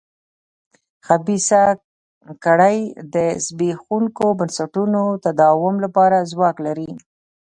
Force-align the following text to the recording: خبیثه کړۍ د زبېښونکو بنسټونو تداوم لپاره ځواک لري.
خبیثه 1.07 1.63
کړۍ 2.45 2.79
د 3.13 3.15
زبېښونکو 3.45 4.25
بنسټونو 4.39 5.01
تداوم 5.25 5.75
لپاره 5.85 6.17
ځواک 6.31 6.57
لري. 6.65 6.91